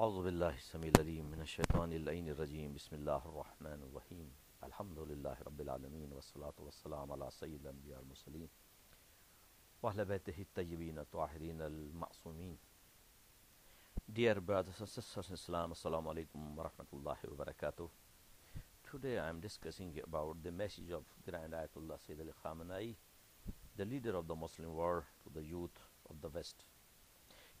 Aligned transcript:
أعوذ 0.00 0.24
بالله 0.24 0.54
السميع 0.54 0.92
العليم 0.96 1.24
من 1.30 1.40
الشيطان 1.40 1.92
اللعين 1.92 2.28
الرجيم 2.28 2.74
بسم 2.74 2.96
الله 2.96 3.22
الرحمن 3.26 3.80
الرحيم 3.88 4.28
الحمد 4.64 4.98
لله 4.98 5.36
رب 5.46 5.60
العالمين 5.60 6.12
والصلاة 6.12 6.52
والسلام 6.58 7.12
على 7.12 7.30
سيد 7.30 7.60
الأنبياء 7.60 8.00
المرسلين 8.02 8.48
وأهل 9.82 10.04
بيته 10.04 10.42
الطيبين 10.42 10.98
الطاهرين 10.98 11.62
المعصومين 11.62 12.58
Dear 14.12 14.40
brothers 14.40 14.80
and 14.80 14.88
sisters 14.88 15.28
in 15.28 15.34
Islam, 15.34 15.72
Assalamu 15.72 16.12
alaikum 16.12 16.54
wa 16.54 16.68
rahmatullahi 16.68 17.30
wa 17.32 17.44
barakatuh. 17.44 17.88
Today 18.90 19.18
I 19.18 19.30
am 19.30 19.40
discussing 19.40 19.98
about 20.04 20.42
the 20.42 20.52
message 20.52 20.90
of 20.90 21.04
Grand 21.24 21.54
Ayatollah 21.54 21.98
Sayyid 22.06 22.20
Ali 22.20 22.32
Khamenei, 22.44 22.94
the 23.74 23.84
leader 23.86 24.14
of 24.14 24.28
the 24.28 24.34
Muslim 24.36 24.74
world, 24.74 25.04
to 25.24 25.30
the 25.32 25.42
youth 25.42 25.80
of 26.10 26.20
the 26.20 26.28
West. 26.28 26.64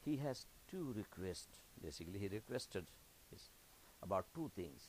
He 0.06 0.16
has 0.18 0.46
two 0.70 0.94
requests. 0.96 1.58
Basically, 1.82 2.20
he 2.20 2.28
requested 2.28 2.86
his, 3.28 3.50
about 4.00 4.26
two 4.32 4.52
things. 4.54 4.84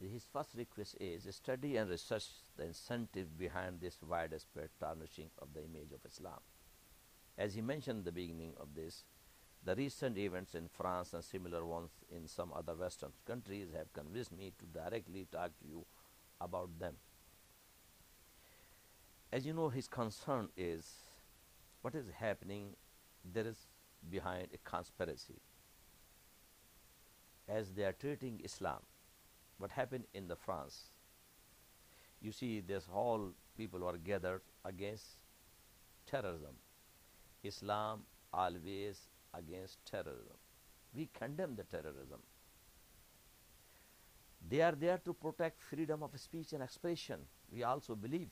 His 0.00 0.24
first 0.32 0.54
request 0.56 0.96
is 0.98 1.28
study 1.34 1.76
and 1.76 1.90
research 1.90 2.24
the 2.56 2.64
incentive 2.64 3.38
behind 3.38 3.80
this 3.80 3.98
widespread 4.02 4.70
tarnishing 4.80 5.28
of 5.42 5.52
the 5.52 5.60
image 5.60 5.92
of 5.92 6.00
Islam. 6.10 6.40
As 7.36 7.54
he 7.54 7.60
mentioned 7.60 7.98
at 7.98 8.04
the 8.06 8.12
beginning 8.12 8.54
of 8.58 8.68
this, 8.74 9.04
the 9.62 9.74
recent 9.74 10.16
events 10.16 10.54
in 10.54 10.68
France 10.68 11.12
and 11.12 11.22
similar 11.22 11.66
ones 11.66 11.90
in 12.10 12.26
some 12.26 12.50
other 12.56 12.74
Western 12.74 13.12
countries 13.26 13.68
have 13.76 13.92
convinced 13.92 14.32
me 14.32 14.52
to 14.58 14.64
directly 14.64 15.26
talk 15.30 15.50
to 15.60 15.68
you 15.68 15.84
about 16.40 16.78
them. 16.78 16.94
As 19.30 19.44
you 19.44 19.52
know, 19.52 19.68
his 19.68 19.86
concern 19.86 20.48
is 20.56 20.86
what 21.82 21.94
is 21.94 22.06
happening, 22.18 22.74
there 23.22 23.46
is 23.46 23.66
behind 24.10 24.48
a 24.54 24.58
conspiracy. 24.68 25.40
As 27.48 27.72
they 27.72 27.84
are 27.84 27.92
treating 27.92 28.40
Islam, 28.44 28.80
what 29.58 29.70
happened 29.70 30.04
in 30.14 30.28
the 30.28 30.36
France, 30.36 30.90
you 32.20 32.32
see, 32.32 32.60
this 32.60 32.84
whole 32.86 33.32
people 33.56 33.84
are 33.84 33.96
gathered 33.96 34.42
against 34.64 35.04
terrorism. 36.06 36.54
Islam 37.42 38.02
always 38.32 39.08
against 39.34 39.84
terrorism. 39.84 40.36
We 40.94 41.08
condemn 41.18 41.54
the 41.54 41.64
terrorism. 41.64 42.20
They 44.48 44.62
are 44.62 44.72
there 44.72 44.98
to 45.04 45.12
protect 45.12 45.62
freedom 45.62 46.02
of 46.02 46.18
speech 46.18 46.52
and 46.52 46.62
expression. 46.62 47.20
We 47.52 47.62
also 47.64 47.94
believe. 47.94 48.30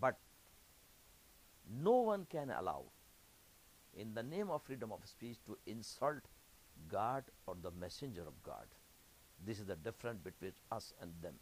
But 0.00 0.18
no 1.82 2.00
one 2.00 2.26
can 2.28 2.50
allow, 2.50 2.84
in 3.94 4.14
the 4.14 4.22
name 4.22 4.50
of 4.50 4.62
freedom 4.62 4.92
of 4.92 5.06
speech, 5.06 5.38
to 5.46 5.58
insult 5.66 6.22
God 6.88 7.24
or 7.46 7.56
the 7.60 7.70
messenger 7.70 8.22
of 8.22 8.42
God. 8.42 8.66
This 9.44 9.58
is 9.60 9.66
the 9.66 9.76
difference 9.76 10.20
between 10.22 10.52
us 10.70 10.92
and 11.00 11.12
them. 11.20 11.34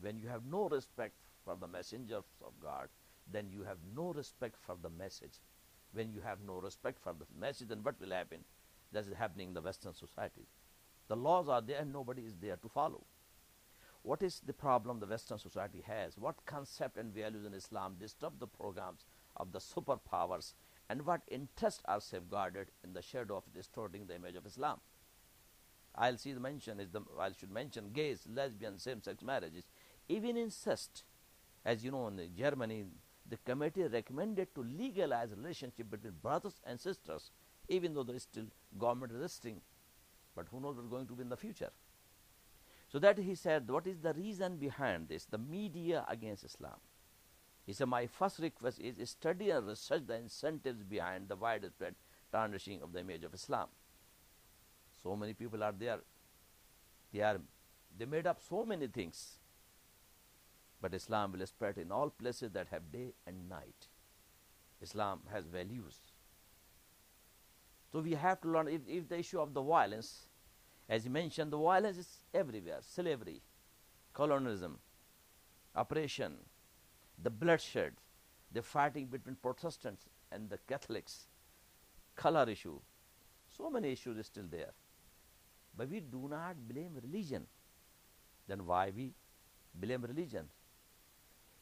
When 0.00 0.18
you 0.18 0.28
have 0.28 0.44
no 0.44 0.68
respect 0.68 1.14
for 1.44 1.56
the 1.56 1.68
messengers 1.68 2.24
of 2.44 2.52
God, 2.62 2.88
then 3.30 3.50
you 3.50 3.62
have 3.62 3.78
no 3.94 4.12
respect 4.12 4.56
for 4.60 4.76
the 4.80 4.90
message 4.90 5.40
when 5.92 6.12
you 6.12 6.20
have 6.20 6.38
no 6.46 6.60
respect 6.60 6.98
for 7.02 7.12
the 7.12 7.26
message, 7.38 7.68
then 7.68 7.82
what 7.82 8.00
will 8.00 8.10
happen? 8.10 8.44
That 8.92 9.06
is 9.06 9.14
happening 9.14 9.48
in 9.48 9.54
the 9.54 9.62
Western 9.62 9.94
society. 9.94 10.46
The 11.08 11.16
laws 11.16 11.48
are 11.48 11.62
there 11.62 11.80
and 11.80 11.92
nobody 11.92 12.22
is 12.22 12.34
there 12.40 12.56
to 12.56 12.68
follow. 12.68 13.04
What 14.02 14.22
is 14.22 14.40
the 14.46 14.52
problem 14.52 15.00
the 15.00 15.06
Western 15.06 15.38
society 15.38 15.82
has? 15.86 16.18
What 16.18 16.46
concept 16.46 16.96
and 16.96 17.12
values 17.12 17.44
in 17.44 17.54
Islam 17.54 17.96
disturb 17.98 18.38
the 18.38 18.46
programs 18.46 19.04
of 19.36 19.52
the 19.52 19.58
superpowers 19.58 20.54
and 20.88 21.04
what 21.04 21.22
interests 21.28 21.82
are 21.86 22.00
safeguarded 22.00 22.68
in 22.82 22.92
the 22.92 23.02
shadow 23.02 23.36
of 23.36 23.52
distorting 23.52 24.06
the 24.06 24.16
image 24.16 24.36
of 24.36 24.46
Islam? 24.46 24.80
I'll 25.94 26.16
see 26.16 26.32
the 26.32 26.40
mention 26.40 26.80
is 26.80 26.90
the 26.90 27.02
I 27.18 27.30
should 27.32 27.50
mention 27.50 27.90
gays, 27.92 28.26
lesbian, 28.32 28.78
same-sex 28.78 29.22
marriages, 29.22 29.64
even 30.08 30.36
incest. 30.36 31.04
As 31.64 31.84
you 31.84 31.90
know, 31.90 32.06
in 32.06 32.20
Germany, 32.36 32.84
the 33.28 33.36
committee 33.38 33.82
recommended 33.82 34.54
to 34.54 34.62
legalize 34.62 35.30
relationship 35.36 35.90
between 35.90 36.14
brothers 36.22 36.60
and 36.64 36.80
sisters, 36.80 37.30
even 37.68 37.94
though 37.94 38.04
there 38.04 38.16
is 38.16 38.22
still 38.22 38.46
government 38.78 39.12
resisting. 39.12 39.60
But 40.34 40.46
who 40.50 40.60
knows 40.60 40.76
what's 40.76 40.88
going 40.88 41.06
to 41.08 41.14
be 41.14 41.22
in 41.22 41.28
the 41.28 41.36
future? 41.36 41.70
So 42.88 42.98
that 43.00 43.18
he 43.18 43.34
said, 43.34 43.68
what 43.68 43.86
is 43.86 43.98
the 43.98 44.14
reason 44.14 44.56
behind 44.56 45.08
this? 45.08 45.26
The 45.26 45.36
media 45.36 46.06
against 46.08 46.44
Islam. 46.44 46.78
He 47.68 47.74
said, 47.74 47.86
my 47.86 48.06
first 48.06 48.38
request 48.38 48.80
is 48.80 49.10
study 49.10 49.50
and 49.50 49.66
research 49.68 50.04
the 50.06 50.16
incentives 50.16 50.82
behind 50.82 51.28
the 51.28 51.36
widespread 51.36 51.96
tarnishing 52.32 52.80
of 52.80 52.94
the 52.94 53.00
image 53.00 53.24
of 53.24 53.34
Islam. 53.34 53.68
So 55.02 55.14
many 55.14 55.34
people 55.34 55.62
are 55.62 55.74
there. 55.78 55.98
They 57.12 57.20
are 57.20 57.38
they 57.98 58.06
made 58.06 58.26
up 58.26 58.40
so 58.48 58.64
many 58.64 58.86
things 58.86 59.34
but 60.80 60.94
Islam 60.94 61.32
will 61.32 61.46
spread 61.46 61.76
in 61.76 61.92
all 61.92 62.08
places 62.08 62.52
that 62.52 62.68
have 62.68 62.90
day 62.90 63.12
and 63.26 63.50
night. 63.50 63.88
Islam 64.80 65.20
has 65.30 65.44
values. 65.44 65.98
So 67.92 68.00
we 68.00 68.14
have 68.14 68.40
to 68.40 68.48
learn 68.48 68.68
if, 68.68 68.80
if 68.88 69.10
the 69.10 69.18
issue 69.18 69.40
of 69.40 69.52
the 69.52 69.60
violence, 69.60 70.28
as 70.88 71.04
you 71.04 71.10
mentioned, 71.10 71.52
the 71.52 71.58
violence 71.58 71.98
is 71.98 72.08
everywhere 72.32 72.78
slavery, 72.80 73.42
colonialism, 74.14 74.78
oppression, 75.74 76.38
the 77.22 77.30
bloodshed, 77.30 77.92
the 78.52 78.62
fighting 78.62 79.06
between 79.06 79.36
Protestants 79.36 80.08
and 80.30 80.48
the 80.48 80.58
Catholics, 80.68 81.26
color 82.16 82.48
issue. 82.48 82.78
So 83.56 83.70
many 83.70 83.92
issues 83.92 84.18
are 84.18 84.22
still 84.22 84.46
there. 84.50 84.72
But 85.76 85.88
we 85.88 86.00
do 86.00 86.28
not 86.28 86.56
blame 86.68 86.98
religion. 87.02 87.46
Then 88.46 88.66
why 88.66 88.92
we 88.94 89.14
blame 89.74 90.02
religion? 90.02 90.46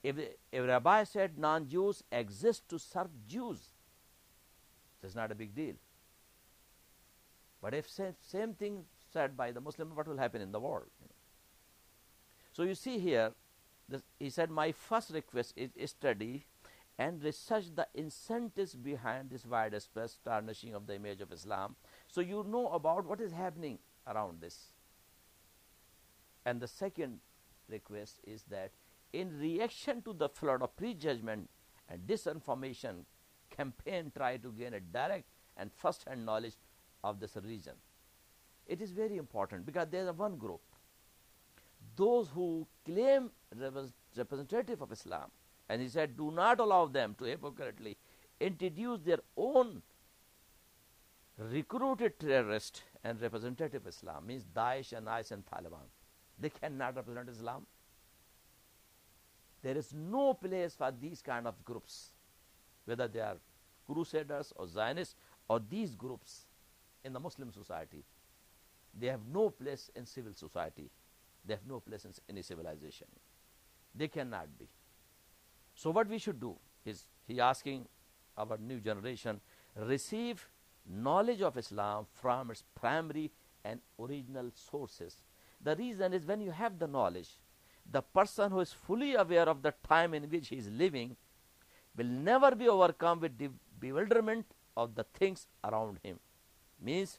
If, 0.02 0.16
if 0.52 0.66
rabbi 0.66 1.04
said 1.04 1.38
non-Jews 1.38 2.04
exist 2.12 2.68
to 2.68 2.78
serve 2.78 3.08
Jews, 3.26 3.58
that's 5.02 5.14
not 5.14 5.32
a 5.32 5.34
big 5.34 5.54
deal. 5.54 5.74
But 7.60 7.74
if 7.74 7.88
same, 7.90 8.14
same 8.20 8.54
thing 8.54 8.84
said 9.12 9.36
by 9.36 9.50
the 9.50 9.60
Muslim, 9.60 9.94
what 9.94 10.06
will 10.06 10.18
happen 10.18 10.40
in 10.40 10.52
the 10.52 10.60
world? 10.60 10.86
You 11.00 11.08
know? 11.08 11.14
So 12.52 12.62
you 12.62 12.74
see 12.74 12.98
here, 12.98 13.32
he 14.18 14.30
said, 14.30 14.50
my 14.50 14.72
first 14.72 15.10
request 15.10 15.54
is 15.56 15.90
study 15.90 16.44
and 16.98 17.22
research 17.22 17.64
the 17.74 17.86
incentives 17.94 18.74
behind 18.74 19.30
this 19.30 19.44
widespread 19.44 20.10
tarnishing 20.24 20.74
of 20.74 20.86
the 20.86 20.94
image 20.94 21.20
of 21.20 21.30
Islam. 21.30 21.76
So 22.08 22.20
you 22.20 22.44
know 22.48 22.68
about 22.68 23.04
what 23.04 23.20
is 23.20 23.32
happening 23.32 23.78
around 24.06 24.40
this. 24.40 24.72
And 26.44 26.60
the 26.60 26.68
second 26.68 27.20
request 27.68 28.20
is 28.24 28.44
that 28.50 28.70
in 29.12 29.38
reaction 29.38 30.02
to 30.02 30.12
the 30.12 30.28
flood 30.28 30.62
of 30.62 30.76
prejudgment 30.76 31.50
and 31.88 32.06
disinformation, 32.06 33.04
campaign 33.50 34.10
try 34.16 34.36
to 34.38 34.50
gain 34.52 34.74
a 34.74 34.80
direct 34.80 35.24
and 35.56 35.70
first-hand 35.72 36.24
knowledge 36.24 36.54
of 37.04 37.20
this 37.20 37.36
region. 37.44 37.74
It 38.66 38.80
is 38.80 38.90
very 38.90 39.16
important 39.16 39.64
because 39.64 39.88
there 39.90 40.08
is 40.08 40.12
one 40.16 40.36
group, 40.36 40.60
those 41.94 42.28
who 42.28 42.66
claim 42.84 43.30
representative 44.16 44.82
of 44.82 44.92
Islam, 44.92 45.30
and 45.68 45.82
he 45.82 45.88
said, 45.88 46.16
do 46.16 46.30
not 46.30 46.60
allow 46.60 46.86
them 46.86 47.14
to 47.18 47.24
hypocritically 47.24 47.96
introduce 48.40 49.00
their 49.00 49.18
own 49.36 49.82
recruited 51.38 52.18
terrorist 52.18 52.82
and 53.04 53.20
representative 53.20 53.82
of 53.82 53.88
Islam, 53.88 54.26
means 54.26 54.44
Daesh 54.54 54.92
and 54.92 55.08
ISIS 55.08 55.32
and 55.32 55.44
Taliban. 55.46 55.86
They 56.38 56.50
cannot 56.50 56.96
represent 56.96 57.28
Islam. 57.28 57.66
There 59.62 59.76
is 59.76 59.92
no 59.94 60.34
place 60.34 60.74
for 60.76 60.92
these 60.98 61.22
kind 61.22 61.46
of 61.46 61.64
groups, 61.64 62.10
whether 62.84 63.08
they 63.08 63.20
are 63.20 63.36
crusaders 63.86 64.52
or 64.56 64.66
Zionists 64.66 65.14
or 65.48 65.60
these 65.60 65.94
groups 65.94 66.46
in 67.04 67.12
the 67.12 67.20
Muslim 67.20 67.52
society. 67.52 68.04
They 68.98 69.08
have 69.08 69.20
no 69.32 69.50
place 69.50 69.90
in 69.94 70.06
civil 70.06 70.34
society. 70.34 70.90
They 71.44 71.54
have 71.54 71.66
no 71.68 71.80
place 71.80 72.04
in 72.04 72.12
any 72.28 72.42
civilization. 72.42 73.06
They 73.96 74.08
cannot 74.08 74.58
be. 74.58 74.68
So 75.74 75.90
what 75.90 76.08
we 76.08 76.18
should 76.18 76.40
do 76.40 76.56
is 76.84 77.06
he 77.26 77.40
asking 77.40 77.86
our 78.36 78.58
new 78.58 78.80
generation 78.80 79.40
receive 79.74 80.46
knowledge 80.88 81.40
of 81.42 81.56
Islam 81.56 82.06
from 82.12 82.50
its 82.50 82.62
primary 82.74 83.30
and 83.64 83.80
original 83.98 84.50
sources. 84.54 85.16
The 85.62 85.74
reason 85.74 86.12
is 86.12 86.26
when 86.26 86.40
you 86.40 86.50
have 86.50 86.78
the 86.78 86.86
knowledge, 86.86 87.30
the 87.90 88.02
person 88.02 88.50
who 88.50 88.60
is 88.60 88.72
fully 88.72 89.14
aware 89.14 89.48
of 89.48 89.62
the 89.62 89.74
time 89.88 90.14
in 90.14 90.24
which 90.24 90.48
he 90.48 90.56
is 90.56 90.68
living 90.68 91.16
will 91.96 92.06
never 92.06 92.54
be 92.54 92.68
overcome 92.68 93.20
with 93.20 93.32
bewilderment 93.80 94.46
of 94.76 94.94
the 94.94 95.04
things 95.04 95.46
around 95.64 95.98
him. 96.02 96.20
Means 96.80 97.18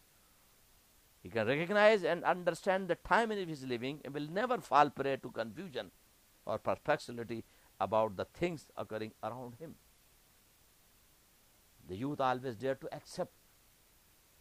he 1.23 1.29
can 1.29 1.47
recognize 1.47 2.03
and 2.03 2.23
understand 2.23 2.87
the 2.87 2.95
time 2.95 3.31
in 3.31 3.39
which 3.39 3.47
he 3.47 3.53
is 3.53 3.65
living 3.65 3.99
and 4.05 4.13
will 4.13 4.29
never 4.29 4.59
fall 4.59 4.89
prey 4.89 5.17
to 5.17 5.31
confusion 5.31 5.91
or 6.47 6.57
perplexity 6.57 7.43
about 7.79 8.15
the 8.15 8.25
things 8.25 8.67
occurring 8.75 9.11
around 9.23 9.55
him. 9.59 9.75
The 11.87 11.95
youth 11.95 12.19
always 12.19 12.55
dare 12.55 12.75
to 12.75 12.93
accept 12.95 13.31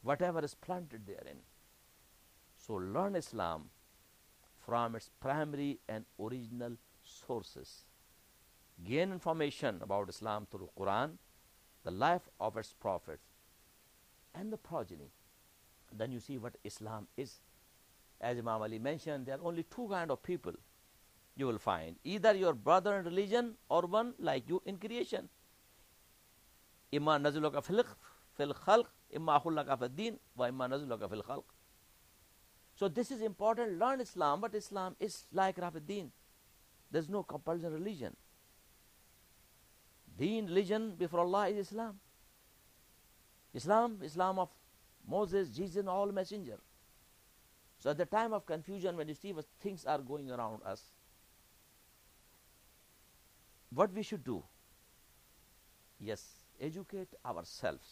whatever 0.03 0.44
is 0.44 0.55
planted 0.55 1.06
therein. 1.06 1.38
So 2.56 2.75
learn 2.75 3.17
Islam 3.17 3.70
from 4.64 4.97
its 4.97 5.11
primary 5.20 5.79
and 5.88 6.05
original 6.20 6.76
sources. 7.05 7.85
Gain 8.85 9.12
information 9.12 9.79
about 9.82 10.08
Islam 10.08 10.47
through 10.50 10.70
Quran, 10.79 11.12
the 11.85 11.91
life 11.91 12.29
of 12.41 12.56
its 12.56 12.73
prophets, 12.73 13.29
and 14.35 14.53
the 14.53 14.56
progeny. 14.56 15.11
Then 15.93 16.12
you 16.12 16.20
see 16.20 16.37
what 16.37 16.56
Islam 16.64 17.06
is. 17.17 17.41
As 18.20 18.38
Imam 18.38 18.62
Ali 18.62 18.79
mentioned, 18.79 19.26
there 19.26 19.37
are 19.37 19.44
only 19.44 19.62
two 19.62 19.88
kind 19.88 20.11
of 20.11 20.23
people 20.23 20.53
you 21.37 21.47
will 21.47 21.59
find 21.59 21.97
either 22.03 22.35
your 22.35 22.55
brother 22.55 22.97
in 22.99 23.05
religion 23.05 23.55
or 23.69 23.83
one 23.83 24.15
like 24.19 24.49
you 24.49 24.62
in 24.65 24.79
creation. 24.79 25.29
Imma 26.91 27.19
nazuluka 27.19 27.62
fil 27.62 28.55
khalq, 28.55 28.87
imma 29.11 29.41
akhulaka 29.41 30.19
wa 30.37 30.47
imma 30.47 30.69
fil 31.09 31.23
khalq. 31.23 31.44
So 32.75 32.88
this 32.88 33.11
is 33.11 33.23
important. 33.23 33.79
Learn 33.79 34.00
Islam, 34.00 34.41
but 34.41 34.55
Islam 34.55 34.97
is 35.00 35.25
like 35.33 35.56
rafidin 35.56 36.11
There's 36.91 37.09
no 37.09 37.23
compulsion 37.23 37.73
religion. 37.73 38.17
Deen, 40.19 40.47
religion 40.47 40.94
before 40.97 41.21
Allah 41.21 41.49
is 41.49 41.59
Islam. 41.69 41.99
Islam, 43.55 43.99
Islam 44.03 44.39
of 44.39 44.50
Moses, 45.09 45.50
Jesus, 45.50 45.77
and 45.77 45.89
all 45.89 46.12
messenger. 46.12 46.59
So 47.79 47.91
at 47.91 47.99
the 47.99 48.06
time 48.06 48.32
of 48.32 48.47
confusion, 48.47 48.97
when 48.97 49.09
you 49.09 49.15
see 49.15 49.32
what 49.32 49.47
things 49.61 49.85
are 49.85 49.99
going 49.99 50.31
around 50.31 50.62
us, 50.62 50.95
what 53.76 53.93
we 53.94 54.02
should 54.02 54.25
do? 54.25 54.43
Yes, 56.00 56.25
educate 56.61 57.14
ourselves. 57.25 57.88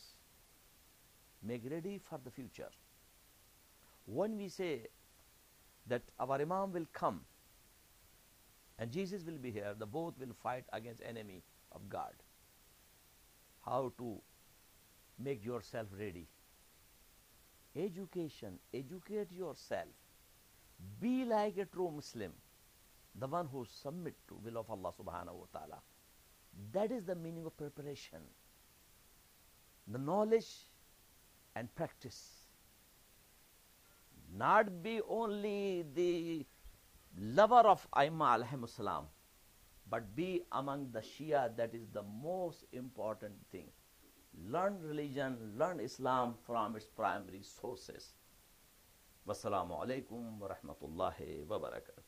Make 1.42 1.70
ready 1.70 2.00
for 2.08 2.18
the 2.24 2.30
future 2.30 2.70
when 4.06 4.36
we 4.36 4.48
say 4.48 4.86
that 5.86 6.02
our 6.18 6.40
Imam 6.40 6.72
will 6.72 6.86
come 6.92 7.20
and 8.78 8.90
Jesus 8.90 9.24
will 9.24 9.38
be 9.38 9.50
here, 9.50 9.74
the 9.78 9.86
both 9.86 10.14
will 10.18 10.34
fight 10.42 10.64
against 10.72 11.02
enemy 11.08 11.42
of 11.72 11.88
God. 11.88 12.12
How 13.64 13.92
to 13.98 14.20
make 15.18 15.44
yourself 15.44 15.86
ready? 15.98 16.26
Education, 17.76 18.58
educate 18.72 19.32
yourself. 19.32 19.88
Be 21.00 21.24
like 21.24 21.56
a 21.58 21.64
true 21.66 21.90
Muslim, 21.94 22.32
the 23.18 23.26
one 23.26 23.46
who 23.50 23.64
submit 23.64 24.14
to 24.28 24.34
will 24.44 24.58
of 24.58 24.70
Allah 24.70 24.92
subhanahu 24.92 25.34
wa 25.34 25.46
ta'ala. 25.52 25.78
That 26.72 26.90
is 26.92 27.04
the 27.04 27.14
meaning 27.14 27.46
of 27.46 27.56
preparation. 27.56 28.20
The 29.88 29.98
knowledge 29.98 30.48
and 31.54 31.72
practice 31.74 32.44
not 34.36 34.82
be 34.82 35.00
only 35.08 35.84
the 35.94 36.44
lover 37.18 37.68
of 37.68 37.86
Aimma 37.92 38.38
alayhimus 38.42 38.70
salam, 38.76 39.04
but 39.88 40.16
be 40.16 40.42
among 40.52 40.90
the 40.92 41.00
Shia 41.00 41.54
that 41.56 41.74
is 41.74 41.86
the 41.92 42.02
most 42.22 42.64
important 42.72 43.34
thing. 43.52 43.68
Learn 44.48 44.78
religion, 44.82 45.36
learn 45.56 45.78
Islam 45.78 46.34
from 46.44 46.74
its 46.74 46.86
primary 46.86 47.42
sources. 47.42 48.14
Wassalamu 49.28 49.86
alaikum 49.86 50.38
wa 50.38 50.48
rahmatullahi 50.48 51.46
wa 51.46 51.58
barakatuh. 51.58 52.03